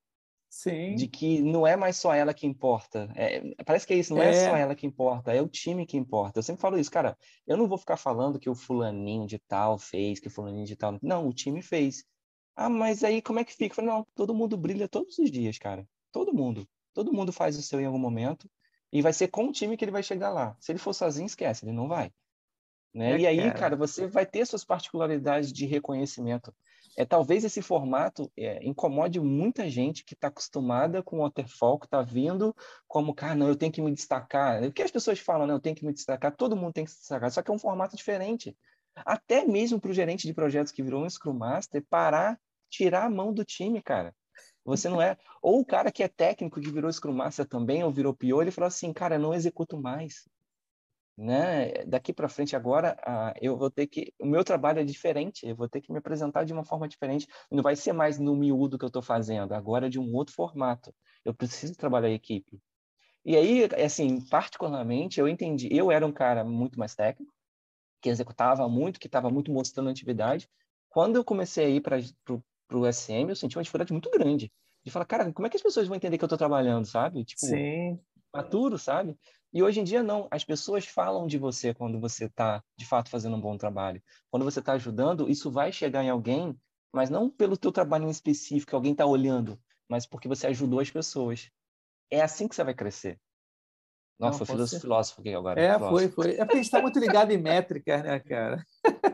Sim. 0.55 0.95
De 0.95 1.05
que 1.05 1.41
não 1.41 1.67
é 1.67 1.75
mais 1.75 1.97
só 1.97 2.13
ela 2.13 2.33
que 2.33 2.47
importa. 2.47 3.11
É, 3.13 3.41
parece 3.65 3.85
que 3.85 3.93
é 3.93 3.97
isso, 3.97 4.15
não 4.15 4.23
é. 4.23 4.29
é. 4.29 4.49
só 4.49 4.55
ela 4.55 4.73
que 4.73 4.87
importa, 4.87 5.33
é 5.33 5.41
o 5.41 5.49
time 5.49 5.85
que 5.85 5.97
importa. 5.97 6.39
Eu 6.39 6.43
sempre 6.43 6.61
falo 6.61 6.79
isso, 6.79 6.89
cara. 6.89 7.17
Eu 7.45 7.57
não 7.57 7.67
vou 7.67 7.77
ficar 7.77 7.97
falando 7.97 8.39
que 8.39 8.49
o 8.49 8.55
fulaninho 8.55 9.27
de 9.27 9.37
tal 9.37 9.77
fez, 9.77 10.17
que 10.17 10.27
o 10.27 10.31
fulaninho 10.31 10.65
de 10.65 10.77
tal. 10.77 10.97
Não, 11.01 11.27
o 11.27 11.33
time 11.33 11.61
fez. 11.61 12.05
Ah, 12.55 12.69
mas 12.69 13.03
aí 13.03 13.21
como 13.21 13.37
é 13.37 13.43
que 13.43 13.53
fica? 13.53 13.75
Falo, 13.75 13.87
não, 13.89 14.07
todo 14.15 14.33
mundo 14.33 14.55
brilha 14.55 14.87
todos 14.87 15.19
os 15.19 15.29
dias, 15.29 15.57
cara. 15.57 15.85
Todo 16.09 16.33
mundo. 16.33 16.65
Todo 16.93 17.11
mundo 17.11 17.33
faz 17.33 17.57
o 17.57 17.61
seu 17.61 17.81
em 17.81 17.85
algum 17.85 17.99
momento. 17.99 18.49
E 18.93 19.01
vai 19.01 19.11
ser 19.11 19.27
com 19.27 19.49
o 19.49 19.51
time 19.51 19.75
que 19.75 19.83
ele 19.83 19.91
vai 19.91 20.03
chegar 20.03 20.29
lá. 20.29 20.55
Se 20.61 20.71
ele 20.71 20.79
for 20.79 20.93
sozinho, 20.93 21.25
esquece, 21.25 21.65
ele 21.65 21.73
não 21.73 21.89
vai. 21.89 22.13
Né? 22.95 23.11
É, 23.11 23.19
e 23.19 23.27
aí, 23.27 23.37
cara. 23.37 23.53
cara, 23.53 23.75
você 23.75 24.07
vai 24.07 24.25
ter 24.25 24.45
suas 24.47 24.63
particularidades 24.63 25.51
de 25.51 25.65
reconhecimento 25.65 26.53
é 26.97 27.05
talvez 27.05 27.43
esse 27.43 27.61
formato 27.61 28.31
é, 28.37 28.65
incomode 28.65 29.19
muita 29.19 29.69
gente 29.69 30.05
que 30.05 30.13
está 30.13 30.29
acostumada 30.29 31.03
com 31.03 31.17
o 31.17 31.23
waterfall, 31.23 31.77
que 31.77 31.85
está 31.85 32.01
vindo 32.01 32.55
como, 32.87 33.13
cara, 33.13 33.35
não, 33.35 33.49
eu 33.49 33.55
tenho 33.55 33.71
que 33.71 33.81
me 33.81 33.91
destacar. 33.91 34.63
O 34.63 34.71
que 34.71 34.81
as 34.81 34.91
pessoas 34.91 35.19
falam, 35.19 35.45
né? 35.45 35.53
Eu 35.53 35.59
tenho 35.59 35.75
que 35.75 35.85
me 35.85 35.93
destacar, 35.93 36.33
todo 36.33 36.55
mundo 36.55 36.73
tem 36.73 36.85
que 36.85 36.91
se 36.91 36.99
destacar, 36.99 37.29
só 37.31 37.41
que 37.41 37.51
é 37.51 37.53
um 37.53 37.59
formato 37.59 37.97
diferente. 37.97 38.55
Até 38.95 39.43
mesmo 39.45 39.79
para 39.79 39.91
o 39.91 39.93
gerente 39.93 40.25
de 40.25 40.33
projetos 40.33 40.71
que 40.71 40.81
virou 40.81 41.03
um 41.03 41.09
Scrum 41.09 41.33
Master, 41.33 41.83
parar, 41.89 42.39
tirar 42.69 43.05
a 43.05 43.09
mão 43.09 43.33
do 43.33 43.43
time, 43.43 43.81
cara. 43.81 44.15
Você 44.63 44.87
não 44.87 45.01
é. 45.01 45.17
Ou 45.41 45.59
o 45.59 45.65
cara 45.65 45.91
que 45.91 46.01
é 46.01 46.07
técnico, 46.07 46.61
que 46.61 46.71
virou 46.71 46.91
Scrum 46.91 47.13
Master 47.13 47.45
também, 47.45 47.83
ou 47.83 47.91
virou 47.91 48.15
pior, 48.15 48.41
ele 48.41 48.51
falou 48.51 48.69
assim, 48.69 48.93
cara, 48.93 49.15
eu 49.15 49.19
não 49.19 49.33
executo 49.33 49.77
mais 49.77 50.23
né? 51.17 51.85
Daqui 51.85 52.13
para 52.13 52.27
frente 52.27 52.55
agora, 52.55 52.97
uh, 53.07 53.37
eu 53.41 53.57
vou 53.57 53.69
ter 53.71 53.87
que, 53.87 54.13
o 54.19 54.25
meu 54.25 54.43
trabalho 54.43 54.79
é 54.79 54.83
diferente, 54.83 55.47
eu 55.47 55.55
vou 55.55 55.69
ter 55.69 55.81
que 55.81 55.91
me 55.91 55.97
apresentar 55.97 56.43
de 56.43 56.53
uma 56.53 56.63
forma 56.63 56.87
diferente. 56.87 57.27
Não 57.51 57.63
vai 57.63 57.75
ser 57.75 57.93
mais 57.93 58.19
no 58.19 58.35
miúdo 58.35 58.77
que 58.77 58.85
eu 58.85 58.87
estou 58.87 59.01
fazendo, 59.01 59.53
agora 59.53 59.87
é 59.87 59.89
de 59.89 59.99
um 59.99 60.13
outro 60.13 60.33
formato. 60.33 60.93
Eu 61.23 61.33
preciso 61.33 61.75
trabalhar 61.75 62.09
em 62.09 62.15
equipe. 62.15 62.59
E 63.23 63.35
aí, 63.35 63.67
assim, 63.83 64.21
particularmente, 64.27 65.19
eu 65.19 65.27
entendi. 65.27 65.67
Eu 65.71 65.91
era 65.91 66.05
um 66.05 66.11
cara 66.11 66.43
muito 66.43 66.77
mais 66.77 66.93
técnico, 66.93 67.33
que 68.01 68.09
executava 68.09 68.67
muito, 68.69 68.99
que 68.99 69.07
estava 69.07 69.29
muito 69.31 69.51
mostrando 69.51 69.89
atividade. 69.89 70.47
Quando 70.89 71.15
eu 71.15 71.23
comecei 71.23 71.65
a 71.65 71.69
ir 71.69 71.81
para 71.81 71.97
o 72.77 72.85
SM, 72.85 73.29
eu 73.29 73.35
senti 73.35 73.57
uma 73.57 73.63
dificuldade 73.63 73.91
muito 73.91 74.11
grande 74.11 74.51
de 74.85 74.91
falar, 74.91 75.05
cara, 75.05 75.33
como 75.33 75.47
é 75.47 75.49
que 75.49 75.57
as 75.57 75.63
pessoas 75.63 75.87
vão 75.87 75.97
entender 75.97 76.17
que 76.17 76.23
eu 76.23 76.27
estou 76.27 76.37
trabalhando, 76.37 76.85
sabe? 76.85 77.25
Tipo, 77.25 77.47
Sim. 77.47 77.99
maturo, 78.31 78.77
sabe? 78.77 79.17
E 79.55 79.63
hoje 79.63 79.79
em 79.79 79.85
dia, 79.85 80.03
não. 80.03 80.27
As 80.29 80.43
pessoas 80.43 80.85
falam 80.85 81.25
de 81.25 81.37
você 81.37 81.73
quando 81.73 81.97
você 81.97 82.25
está, 82.25 82.61
de 82.77 82.85
fato, 82.85 83.09
fazendo 83.09 83.37
um 83.37 83.39
bom 83.39 83.57
trabalho. 83.57 84.03
Quando 84.29 84.43
você 84.43 84.59
está 84.59 84.73
ajudando, 84.73 85.29
isso 85.29 85.49
vai 85.49 85.71
chegar 85.71 86.03
em 86.03 86.09
alguém, 86.09 86.59
mas 86.91 87.09
não 87.09 87.29
pelo 87.29 87.55
teu 87.55 87.71
trabalho 87.71 88.05
em 88.05 88.09
específico, 88.09 88.75
alguém 88.75 88.91
está 88.91 89.05
olhando, 89.05 89.57
mas 89.89 90.05
porque 90.05 90.27
você 90.27 90.47
ajudou 90.47 90.81
as 90.81 90.91
pessoas. 90.91 91.49
é 92.11 92.21
assim 92.21 92.49
que 92.49 92.55
você 92.55 92.65
vai 92.65 92.73
crescer. 92.73 93.17
Nossa, 94.19 94.39
Não, 94.39 94.67
foi 94.67 94.79
filósofo 94.79 95.21
aqui 95.21 95.33
agora. 95.33 95.59
É, 95.59 95.73
filósofo. 95.75 95.99
foi, 95.99 96.09
foi. 96.09 96.33
É 96.35 96.39
porque 96.39 96.53
a 96.53 96.57
gente 96.57 96.65
está 96.65 96.81
muito 96.81 96.99
ligado 96.99 97.31
em 97.31 97.37
métricas, 97.37 98.03
né, 98.03 98.19
cara? 98.19 98.65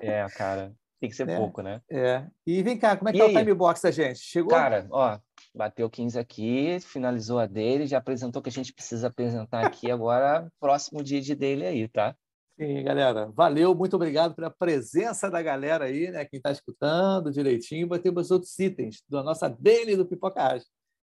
É, 0.02 0.28
cara. 0.30 0.74
Tem 1.02 1.10
que 1.10 1.16
ser 1.16 1.28
é, 1.28 1.36
pouco, 1.36 1.64
né? 1.64 1.82
É. 1.90 2.28
E 2.46 2.62
vem 2.62 2.78
cá, 2.78 2.96
como 2.96 3.10
é 3.10 3.12
que 3.12 3.18
e 3.18 3.22
tá 3.22 3.26
aí? 3.26 3.36
o 3.36 3.40
time 3.40 3.54
box 3.56 3.82
da 3.82 3.90
gente? 3.90 4.20
Chegou? 4.20 4.52
Cara, 4.52 4.86
ó, 4.92 5.18
bateu 5.54 5.90
15 5.90 6.20
aqui, 6.20 6.80
finalizou 6.80 7.40
a 7.40 7.48
dele, 7.48 7.88
já 7.88 7.98
apresentou 7.98 8.40
o 8.40 8.44
que 8.44 8.50
a 8.50 8.52
gente 8.52 8.72
precisa 8.72 9.08
apresentar 9.08 9.66
aqui 9.66 9.90
agora, 9.92 10.48
próximo 10.60 11.04
dia 11.04 11.20
de 11.20 11.34
dele 11.34 11.66
aí, 11.66 11.88
tá? 11.88 12.16
Sim, 12.56 12.84
galera. 12.84 13.32
Valeu, 13.34 13.74
muito 13.74 13.96
obrigado 13.96 14.36
pela 14.36 14.52
presença 14.52 15.28
da 15.32 15.42
galera 15.42 15.86
aí, 15.86 16.12
né? 16.12 16.24
Quem 16.24 16.38
está 16.38 16.52
escutando 16.52 17.32
direitinho, 17.32 17.88
vai 17.88 17.98
ter 17.98 18.16
os 18.16 18.30
outros 18.30 18.58
itens 18.60 19.02
da 19.10 19.24
nossa 19.24 19.50
daily 19.50 19.96
do 19.96 20.06
Pipocagem. 20.06 20.68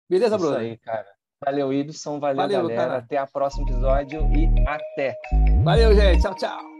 Beleza, 0.09 0.39
Bruno? 0.39 0.55
Isso 0.55 0.61
aí, 0.61 0.79
cara. 0.79 1.09
Valeu, 1.45 1.71
Ibson. 1.71 2.19
Valeu, 2.19 2.37
valeu 2.37 2.63
galera. 2.63 2.81
Cara. 2.81 2.99
Até 2.99 3.23
o 3.23 3.27
próximo 3.31 3.69
episódio 3.69 4.23
e 4.35 4.49
até. 4.67 5.15
Valeu, 5.63 5.95
gente. 5.95 6.23
Tchau, 6.23 6.35
tchau. 6.35 6.72